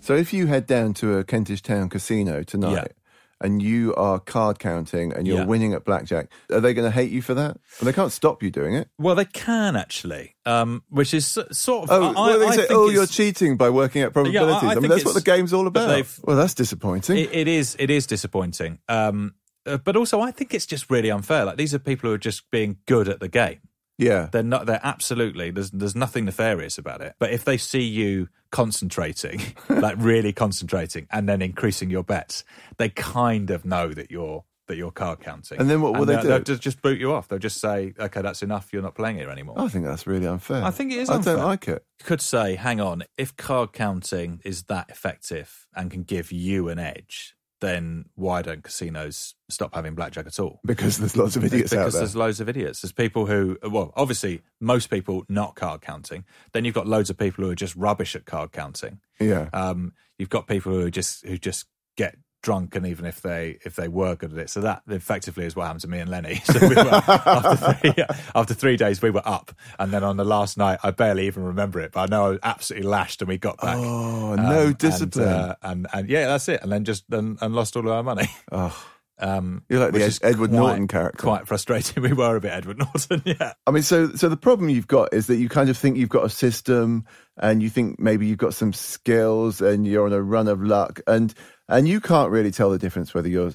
[0.00, 3.46] So if you head down to a Kentish Town casino tonight Yeah.
[3.46, 5.44] and you are card counting and you're Yeah.
[5.44, 7.58] winning at blackjack, are they going to hate you for that?
[7.78, 8.88] And they can't stop you doing it.
[8.98, 11.90] Well, they can actually, um, which is sort of.
[11.90, 14.62] Oh, I, well, they I say, think oh, you're cheating by working out probabilities.
[14.62, 16.04] Yeah, I- I I, mean, that's what the game's all about.
[16.24, 17.18] Well, that's disappointing.
[17.18, 17.76] It, it is.
[17.78, 18.80] It is disappointing.
[18.88, 19.34] Um,
[19.66, 21.44] uh, but also, I think it's just really unfair.
[21.44, 23.60] Like these are people who are just being good at the game.
[23.98, 24.28] yeah.
[24.32, 24.66] They're not.
[24.66, 25.50] They're absolutely.
[25.50, 25.70] There's.
[25.70, 27.14] There's nothing nefarious about it.
[27.18, 32.44] But if they see you concentrating, like really concentrating, and then increasing your bets,
[32.78, 35.58] they kind of know that you're that you're card counting.
[35.60, 36.28] And then what will they they'll- do?
[36.28, 37.26] They'll just, just boot you off.
[37.28, 38.72] They'll just say, "Okay, that's enough.
[38.72, 40.62] You're not playing here anymore." I think that's really unfair.
[40.64, 41.36] I think it is I unfair.
[41.36, 41.84] don't like it.
[42.00, 46.68] You could say, hang on, if card counting is that effective and can give you
[46.68, 50.60] an edge, then why don't casinos stop having blackjack at all?
[50.66, 51.84] Because there's lots of idiots because out there.
[51.84, 52.82] Because there's loads of idiots.
[52.82, 56.24] There's people who, well, obviously, most people not card counting.
[56.52, 58.98] Then you've got loads of people who are just rubbish at card counting.
[59.20, 59.48] Yeah.
[59.54, 63.58] Um, you've got people who are just who just get drunk, and even if they
[63.64, 66.10] if they were good at it, so that effectively is what happened to me and
[66.10, 66.42] Lenny.
[66.52, 70.24] So we were, after, three, after three days, we were up, and then on the
[70.24, 73.28] last night, I barely even remember it, but I know I was absolutely lashed, and
[73.28, 73.76] we got back.
[73.78, 75.28] Oh, no and, discipline.
[75.28, 76.62] uh, and, and yeah, that's it.
[76.62, 78.28] And then just and, and lost all of our money.
[78.54, 78.76] Oh.
[79.18, 81.22] Um, You're like the Ed- Edward quite- Norton character.
[81.22, 82.02] Quite frustrating.
[82.02, 83.52] We were a bit Edward Norton, yeah.
[83.66, 86.08] I mean, so so the problem you've got is that you kind of think you've
[86.08, 87.04] got a system,
[87.36, 91.00] and you think maybe you've got some skills, and you're on a run of luck,
[91.06, 91.34] and
[91.68, 93.52] and you can't really tell the difference whether you're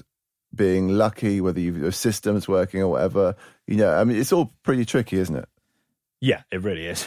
[0.54, 3.36] being lucky, whether you've, your system's working or whatever.
[3.66, 5.48] You know, I mean, it's all pretty tricky, isn't it?
[6.20, 7.06] Yeah, it really is.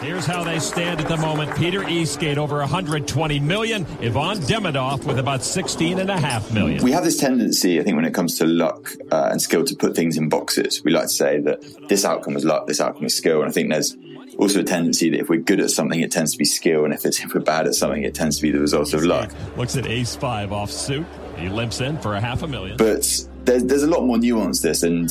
[0.00, 1.54] Here's how they stand at the moment.
[1.56, 3.86] Peter Eastgate over 120 million.
[4.00, 6.82] Ivan Demidov with about 16 and a half million.
[6.82, 9.76] We have this tendency, I think, when it comes to luck uh, and skill, to
[9.76, 10.82] put things in boxes.
[10.84, 13.52] We like to say that this outcome was luck, this outcome was skill, and I
[13.52, 13.96] think there's
[14.38, 16.92] also a tendency that if we're good at something, it tends to be skill, and
[16.92, 19.32] if it's if we're bad at something, it tends to be the result of luck.
[19.56, 21.06] Looks at ace five off suit.
[21.36, 22.76] He limps in for a half a million.
[22.76, 25.10] But there's there's a lot more nuance to this, and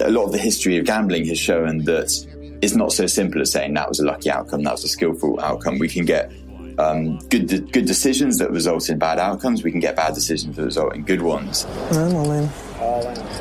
[0.00, 2.10] a lot of the history of gambling has shown that
[2.62, 5.40] it's not so simple as saying that was a lucky outcome, that was a skillful
[5.40, 5.78] outcome.
[5.78, 6.32] We can get
[6.78, 9.62] um, good de- good decisions that result in bad outcomes.
[9.62, 11.66] We can get bad decisions that result in good ones.
[11.90, 12.48] I'm all in.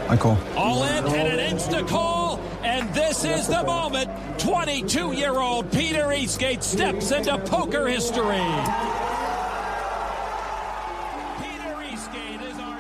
[0.10, 0.38] I call.
[0.56, 4.10] All in and an insta call, and this is the moment.
[4.40, 8.38] 22 year old Peter Eastgate steps into poker history.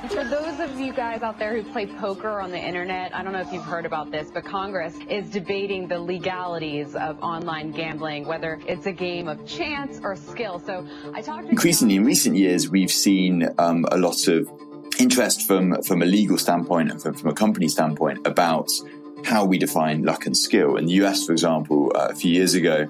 [0.09, 3.33] For those of you guys out there who play poker on the internet, I don't
[3.33, 8.25] know if you've heard about this, but Congress is debating the legalities of online gambling,
[8.25, 10.59] whether it's a game of chance or skill.
[10.59, 14.49] So I talked Increasingly in recent years, we've seen um, a lot of
[14.97, 18.69] interest from from a legal standpoint and from, from a company standpoint about
[19.25, 20.77] how we define luck and skill.
[20.77, 22.87] In the US, for example, uh, a few years ago,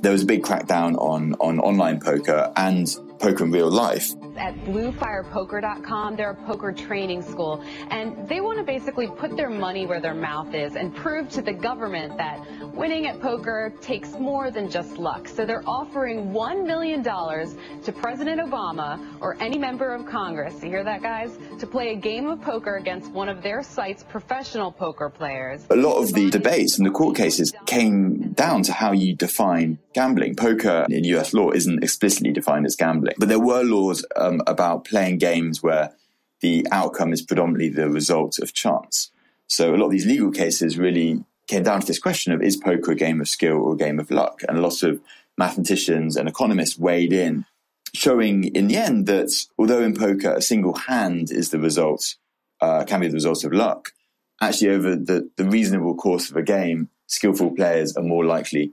[0.00, 4.12] there was a big crackdown on on online poker and poker in real life.
[4.38, 6.16] At bluefirepoker.com.
[6.16, 10.14] They're a poker training school, and they want to basically put their money where their
[10.14, 12.40] mouth is and prove to the government that
[12.74, 15.28] winning at poker takes more than just luck.
[15.28, 20.84] So they're offering $1 million to President Obama or any member of Congress, you hear
[20.84, 25.10] that, guys, to play a game of poker against one of their site's professional poker
[25.10, 25.66] players.
[25.70, 29.78] A lot of the debates and the court cases came down to how you define
[29.92, 30.36] gambling.
[30.36, 34.42] Poker in US law isn't explicitly defined as gambling, but there were laws uh, um,
[34.46, 35.94] about playing games where
[36.40, 39.10] the outcome is predominantly the result of chance.
[39.46, 42.56] So a lot of these legal cases really came down to this question of is
[42.56, 44.42] poker a game of skill or a game of luck?
[44.46, 45.00] And a lot of
[45.36, 47.46] mathematicians and economists weighed in,
[47.94, 52.16] showing in the end that although in poker a single hand is the result,
[52.60, 53.92] uh, can be the result of luck,
[54.40, 58.72] actually over the, the reasonable course of a game, skillful players are more likely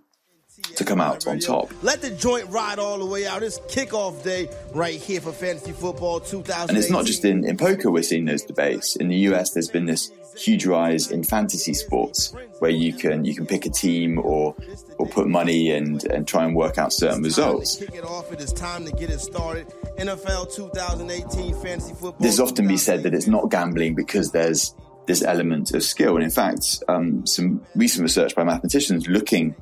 [0.76, 1.72] to come out on top.
[1.82, 3.44] Let the joint ride all the way out.
[3.44, 6.70] It's kickoff day right here for Fantasy Football 2000.
[6.70, 8.96] And it's not just in, in poker we're seeing those debates.
[8.96, 13.34] In the US, there's been this huge rise in fantasy sports where you can you
[13.34, 14.54] can pick a team or
[14.98, 17.78] or put money and and try and work out certain results.
[17.78, 18.32] Kick it off.
[18.32, 19.68] It is time to get it started.
[19.98, 22.18] NFL 2018 Fantasy Football.
[22.20, 24.76] There's often be said that it's not gambling because there's
[25.06, 26.16] this element of skill.
[26.16, 29.56] And in fact, um, some recent research by mathematicians looking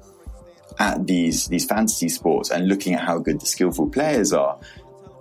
[0.80, 4.58] at these these fantasy sports and looking at how good the skillful players are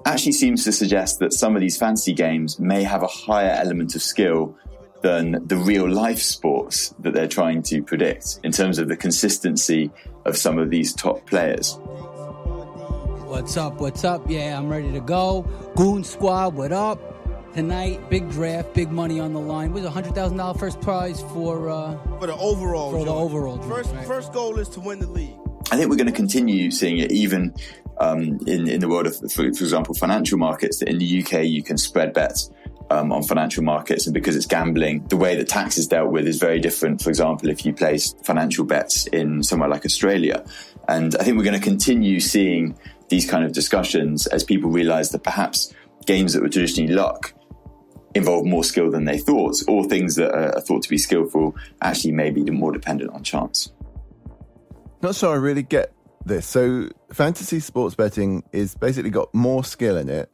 [0.04, 3.94] actually seems to suggest that some of these fantasy games may have a higher element
[3.94, 4.56] of skill
[5.02, 9.90] than the real life sports that they're trying to predict in terms of the consistency
[10.24, 11.78] of some of these top players.
[13.26, 13.80] What's up?
[13.80, 14.28] What's up?
[14.28, 15.42] Yeah, I'm ready to go.
[15.74, 17.00] Goon Squad, what up?
[17.54, 19.72] Tonight, big draft, big money on the line.
[19.72, 22.90] Was a hundred thousand dollar first prize for uh, for the overall.
[22.92, 23.56] For the overall.
[23.56, 24.06] draft, First, right?
[24.06, 25.36] first goal is to win the league.
[25.70, 27.54] I think we're going to continue seeing it even
[27.98, 30.78] um, in, in the world of, for, for example, financial markets.
[30.78, 32.50] That in the UK, you can spread bets
[32.90, 34.06] um, on financial markets.
[34.06, 37.02] And because it's gambling, the way that tax is dealt with is very different.
[37.02, 40.44] For example, if you place financial bets in somewhere like Australia.
[40.88, 42.76] And I think we're going to continue seeing
[43.08, 45.72] these kind of discussions as people realize that perhaps
[46.06, 47.34] games that were traditionally luck
[48.14, 52.12] involve more skill than they thought, or things that are thought to be skillful actually
[52.12, 53.72] may be more dependent on chance.
[55.02, 55.92] Not sure I really get
[56.24, 56.46] this.
[56.46, 60.30] So, fantasy sports betting is basically got more skill in it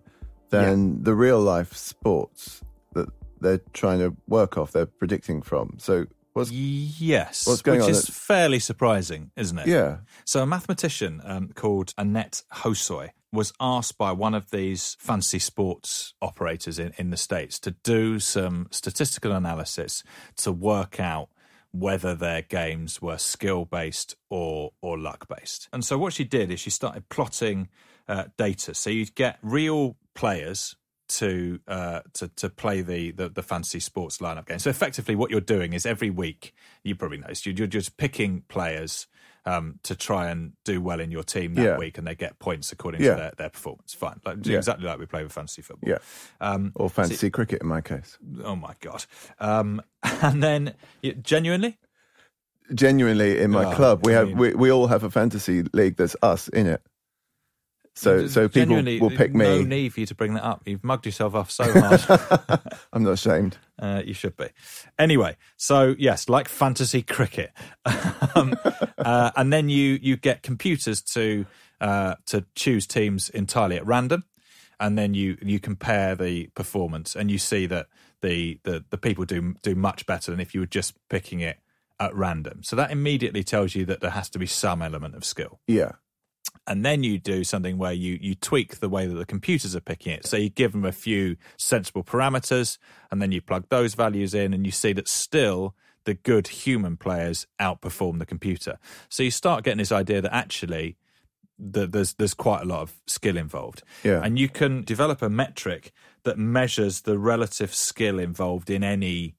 [0.50, 2.62] than the real life sports
[2.94, 3.08] that
[3.40, 5.74] they're trying to work off, they're predicting from.
[5.78, 7.90] So, what's Yes, what's going which on?
[7.92, 9.66] is fairly surprising, isn't it?
[9.68, 9.98] Yeah.
[10.24, 16.14] So a mathematician um, called Annette Hosoi was asked by one of these fancy sports
[16.22, 20.02] operators in, in the States to do some statistical analysis
[20.36, 21.28] to work out
[21.72, 25.68] whether their games were skill based or or luck based.
[25.72, 27.68] And so what she did is she started plotting
[28.08, 28.74] uh, data.
[28.74, 30.76] So you'd get real players
[31.08, 34.58] to uh, to to play the, the the fancy sports lineup game.
[34.58, 38.42] So effectively, what you're doing is every week you probably noticed you- you're just picking
[38.48, 39.06] players
[39.46, 41.78] um, to try and do well in your team that Yeah.
[41.78, 43.10] week, and they get points according Yeah.
[43.10, 43.94] to their, their performance.
[43.94, 44.56] Fine, like, Yeah.
[44.58, 45.88] exactly like we play with fantasy football.
[45.90, 45.98] Yeah.
[46.40, 48.18] Um, or fantasy cricket in my case.
[48.44, 49.04] Oh my god!
[49.40, 50.74] Um, and then
[51.22, 51.78] genuinely,
[52.74, 56.14] Genuinely, in my Oh, club, we have we, we all have a fantasy league that's
[56.22, 56.82] us in it.
[57.98, 59.44] So so people will pick me.
[59.44, 60.62] No need for you to bring that up.
[60.66, 62.60] You've mugged yourself off so hard.
[62.92, 63.58] I'm not ashamed.
[63.78, 64.46] Uh, you should be.
[64.98, 67.52] Anyway, so yes, like fantasy cricket,
[68.34, 68.54] um,
[68.98, 71.44] uh, and then you you get computers to
[71.80, 74.24] uh, to choose teams entirely at random,
[74.78, 77.88] and then you you compare the performance, and you see that
[78.20, 81.58] the the the people do do much better than if you were just picking it
[81.98, 82.62] at random.
[82.62, 85.92] So that immediately tells you that there has to be some element of skill Yeah.
[86.66, 89.80] And then you do something where you you tweak the way that the computers are
[89.80, 90.26] picking it.
[90.26, 92.78] So you give them a few sensible parameters,
[93.10, 96.96] and then you plug those values in, and you see that still the good human
[96.96, 98.78] players outperform the computer.
[99.08, 100.96] So you start getting this idea that actually
[101.58, 103.82] that there's there's quite a lot of skill involved.
[104.04, 104.20] Yeah.
[104.22, 105.92] And you can develop a metric
[106.24, 109.36] that measures the relative skill involved in any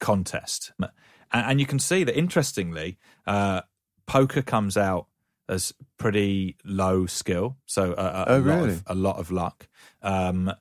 [0.00, 0.72] contest.
[0.78, 0.90] And,
[1.32, 3.62] and you can see that interestingly, uh,
[4.06, 5.06] poker comes out
[5.50, 9.68] as pretty low skill, so a, a, Oh, a lot of a lot of luck.
[10.02, 10.52] Um,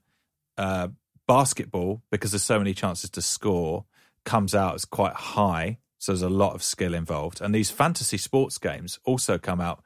[0.58, 0.90] uh,
[1.28, 3.86] basketball, because there's so many chances to score,
[4.26, 7.40] comes out as quite high, so there's a lot of skill involved.
[7.42, 9.84] And these fantasy sports games also come out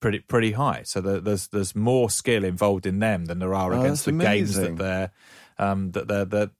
[0.00, 3.72] pretty pretty high, so there, there's there's more skill involved in them than there are
[3.72, 5.10] Oh, against the that's games that they're
[5.58, 6.50] um, that they're, they're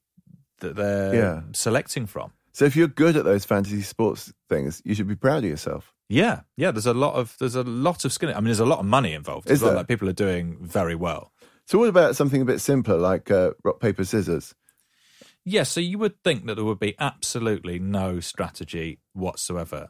[0.59, 1.41] that they're Yeah.
[1.53, 2.31] selecting from.
[2.51, 5.93] So if you're good at those fantasy sports things, you should be proud of yourself.
[6.09, 6.71] Yeah, yeah.
[6.71, 8.29] There's a lot of there's a lot of skill.
[8.31, 9.47] I mean, there's a lot of money involved.
[9.49, 9.75] Is as well.
[9.75, 11.31] Like people are doing very well.
[11.65, 14.55] So what about something a bit simpler like uh, rock paper scissors?
[15.45, 19.89] Yeah, so you would think that there would be absolutely no strategy whatsoever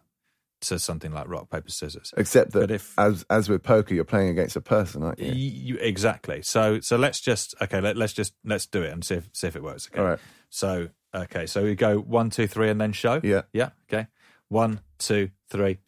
[0.61, 2.13] to something like rock paper scissors.
[2.17, 5.31] Except that But if- as as with poker, you're playing against a person, aren't you?
[5.31, 6.41] You, exactly.
[6.41, 7.79] So so let's just okay.
[7.79, 9.87] Let, let's just let's do it and see if see if it works.
[9.89, 10.01] Okay.
[10.01, 10.19] All right.
[10.49, 11.45] So okay.
[11.45, 13.21] So we go one, two, three, and then show.
[13.23, 13.43] Yeah.
[13.53, 13.69] Yeah.
[13.91, 14.07] Okay.
[14.49, 15.79] One, two, three.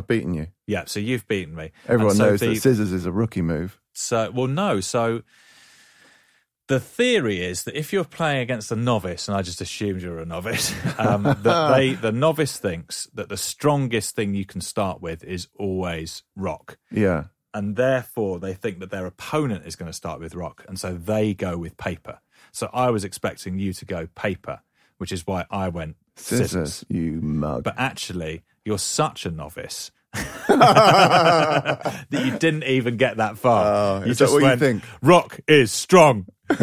[0.00, 0.48] I've beaten you.
[0.66, 0.84] Yeah.
[0.86, 1.70] So you've beaten me.
[1.88, 3.78] Everyone so knows the- that scissors is a rookie move.
[3.92, 4.80] So, well, no.
[4.80, 5.22] So
[6.68, 10.20] the theory is that if you're playing against a novice, and I just assumed you're
[10.20, 15.00] a novice, um, that they the novice thinks that the strongest thing you can start
[15.02, 17.24] with is always rock, Yeah.
[17.52, 20.94] and therefore they think that their opponent is going to start with rock, and so
[20.94, 22.20] they go with paper.
[22.52, 24.60] So I was expecting you to go paper,
[24.98, 26.84] which is why I went Scissors, scissors.
[26.88, 27.64] you mug.
[27.64, 29.90] But actually, you're such a novice.
[30.48, 33.64] that you didn't even get that far.
[33.66, 34.82] Oh, you is that just what you went, think?
[35.02, 36.26] Rock is strong.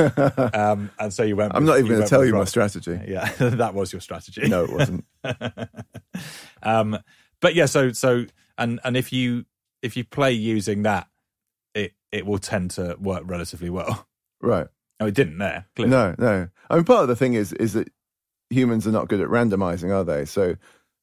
[0.53, 1.55] um, and so you went.
[1.55, 2.99] I'm with- not even going to tell you my strategy.
[3.07, 4.47] Yeah, that was your strategy.
[4.47, 5.05] No, it wasn't.
[6.63, 6.97] um,
[7.39, 8.25] but yeah, so so
[8.57, 9.45] and and if you
[9.81, 11.07] if you play using that,
[11.73, 14.07] it it will tend to work relatively well.
[14.41, 14.67] Right.
[14.99, 15.65] Oh, it didn't there.
[15.75, 15.91] Clearly.
[15.91, 16.49] No, no.
[16.69, 17.89] I mean, part of the thing is is that
[18.49, 20.25] humans are not good at randomizing, are they?
[20.25, 20.55] So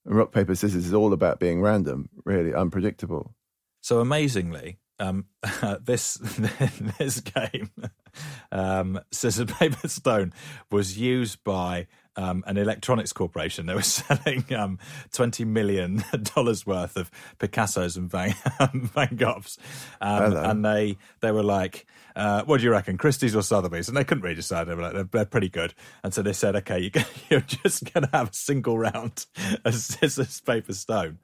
[0.05, 3.35] rock paper scissors is all about being random, really unpredictable.
[3.81, 5.27] So amazingly, um,
[5.81, 6.15] this
[6.99, 7.71] this game,
[8.53, 10.33] um, scissors paper stone,
[10.71, 11.87] was used by
[12.17, 13.67] um, an electronics corporation.
[13.67, 14.79] that was selling um,
[15.13, 18.35] twenty million dollars worth of Picassos and Van,
[18.73, 19.59] Van Goghs,
[20.01, 21.87] um, and they they were like.
[22.17, 23.89] Uh, what do you reckon, Christie's or Sotheby's?
[23.89, 24.65] And they couldn't really decide.
[24.65, 25.75] They were like, they're, they're pretty good.
[26.03, 29.27] And so they said, okay, you, you're just going to have a single round
[29.65, 31.19] of scissors, paper, stone.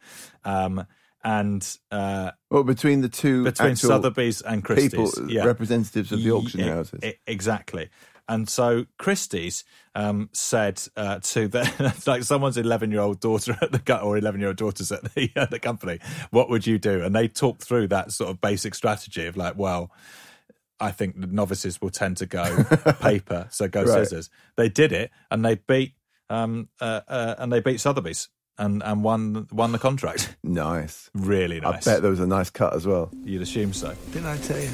[0.45, 0.87] Um,
[1.23, 5.45] and uh, Well, between the two between Sotheby's and Christie's, people, yeah.
[5.45, 7.01] representatives of the auction Yeah, houses.
[7.27, 7.91] exactly.
[8.27, 9.65] And so Christie's
[9.97, 14.41] um, said uh, to the like someone's eleven year old daughter at the or eleven
[14.41, 15.99] year old daughters at the at the company,
[16.31, 17.03] what would you do?
[17.03, 19.91] And they talked through that sort of basic strategy of like, well,
[20.81, 22.65] I think the novices will tend to go
[23.01, 24.07] paper, so go Right.
[24.07, 24.31] scissors.
[24.57, 25.95] They did it, and they beat
[26.31, 30.37] um, uh, uh, and they beat Sotheby's and and won won the contract.
[30.45, 31.11] nice.
[31.15, 31.87] Really nice.
[31.87, 33.11] I bet there was a nice cut as well.
[33.25, 33.95] You'd assume so.
[34.13, 34.71] Didn't I tell you?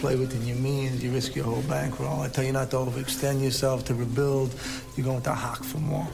[0.00, 2.22] Play within your means, you risk your whole bankroll.
[2.22, 4.52] I tell you not to overextend yourself, to rebuild.
[4.96, 6.08] You're going to hack for more.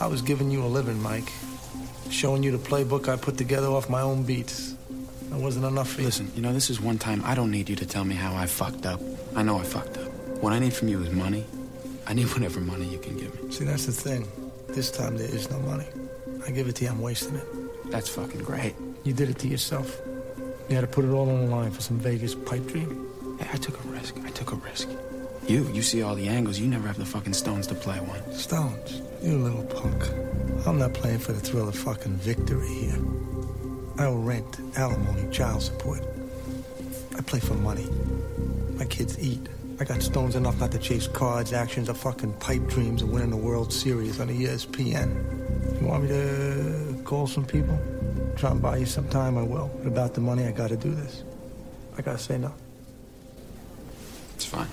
[0.00, 1.32] I was giving you a living, Mike.
[2.10, 4.74] Showing you the playbook I put together off my own beats.
[5.30, 6.06] That wasn't enough for you.
[6.06, 8.34] Listen, you know, this is one time I don't need you to tell me how
[8.34, 9.00] I fucked up.
[9.36, 10.10] I know I fucked up.
[10.42, 11.46] What I need from you is money.
[12.06, 13.52] I need whatever money you can give me.
[13.52, 14.26] See, that's the thing.
[14.68, 15.86] This time there is no money.
[16.46, 17.46] I give it to you, I'm wasting it.
[17.90, 18.74] That's fucking great.
[19.04, 20.00] You did it to yourself.
[20.68, 23.06] You had to put it all on the line for some Vegas pipe dream.
[23.38, 24.16] Hey, I took a risk.
[24.24, 24.88] I took a risk.
[25.46, 26.58] You, you see all the angles.
[26.58, 28.32] You never have the fucking stones to play one.
[28.32, 30.66] Stones, you little punk.
[30.66, 32.98] I'm not playing for the thrill of fucking victory here.
[34.00, 36.00] I owe rent, alimony, child support.
[37.18, 37.86] I play for money.
[38.78, 39.46] My kids eat.
[39.78, 43.28] I got stones enough not to chase cards, actions, or fucking pipe dreams of winning
[43.28, 45.80] the World Series on the ESPN.
[45.82, 47.78] You want me to call some people?
[48.36, 49.70] Try and buy you some time, I will.
[49.76, 51.22] But about the money, I gotta do this.
[51.98, 52.54] I gotta say no.
[54.34, 54.68] It's fine.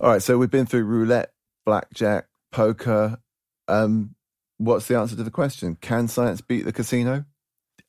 [0.00, 1.32] All right, so we've been through roulette,
[1.64, 3.16] blackjack, poker.
[3.68, 4.16] Um,
[4.58, 5.78] what's the answer to the question?
[5.80, 7.24] Can science beat the casino?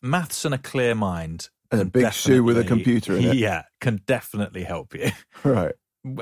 [0.06, 1.50] Maths and a clear mind.
[1.72, 3.36] And a big shoe with a computer in it.
[3.38, 5.10] Yeah, can definitely help you.
[5.44, 5.74] Right.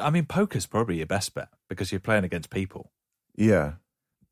[0.02, 2.92] I mean, poker's probably your best bet because you're playing against people.
[3.36, 3.74] Yeah.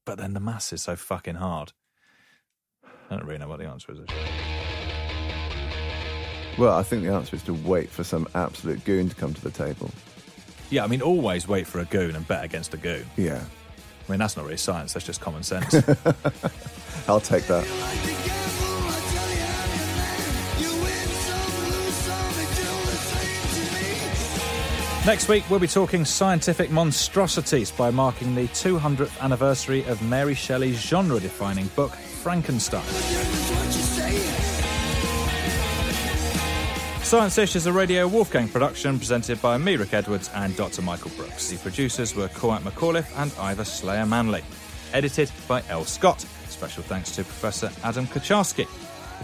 [0.06, 1.74] But then the maths is so fucking hard.
[2.84, 4.00] I don't really know what the answer is.
[6.58, 9.42] Well, I think the answer is to wait for some absolute goon to come to
[9.42, 9.92] the table.
[10.70, 13.06] Yeah, I mean, always wait for a goon and bet against a goon.
[13.18, 13.44] Yeah.
[14.08, 15.74] I mean, that's not really science, that's just common sense.
[17.10, 18.31] I'll take that.
[25.04, 30.80] Next week, we'll be talking scientific monstrosities by marking the 200th anniversary of Mary Shelley's
[30.80, 32.84] genre defining book, Frankenstein.
[37.02, 40.84] Science Ish is a Radio Wolfgang production presented by me, Rick Edwards, and Dr.
[40.84, 41.50] Michael Brooks.
[41.50, 44.44] The producers were Cormac McAuliffe and Ivor Slayer Manley.
[44.94, 45.84] Edited by L.
[45.84, 46.22] Scott.
[46.48, 48.68] Special thanks to Professor Adam Kucharski.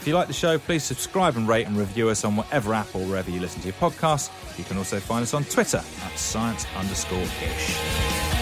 [0.08, 2.96] If you like the show, please subscribe and rate and review us on whatever app
[2.96, 4.30] or wherever you listen to your podcasts.
[4.58, 8.37] You can also find us on Twitter at science underscore ish.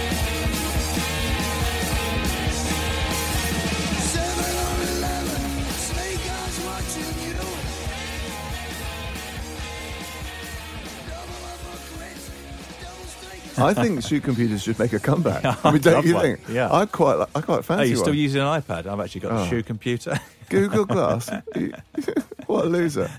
[13.58, 15.44] I think shoe computers should make a comeback.
[15.44, 16.40] Yeah, I mean, don't you love think?
[16.50, 16.72] yeah.
[16.72, 18.18] I quite, I quite fancy Are you still one.
[18.18, 18.86] using an iPad?
[18.88, 19.48] I've actually got a Oh.
[19.50, 20.20] shoe computer.
[20.50, 21.30] Google Glass.
[22.48, 23.10] what a loser!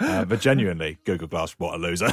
[0.00, 2.08] Uh, but genuinely, Google Glass, what a loser.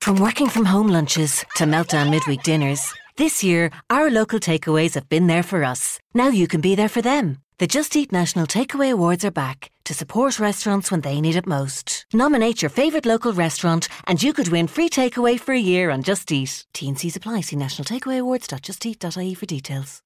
[0.00, 5.08] From working from home lunches to meltdown midweek dinners, This year, our local takeaways have
[5.08, 5.98] been there for us.
[6.12, 7.38] Now you can be there for them.
[7.56, 11.46] The Just Eat National Takeaway Awards are back to support restaurants when they need it
[11.46, 12.04] most.
[12.12, 16.02] Nominate your favourite local restaurant and you could win free takeaway for a year on
[16.02, 16.66] Just Eat.
[16.74, 17.14] T&C's.
[17.14, 20.02] See nationaltakeawayawards.justeat.ie for details.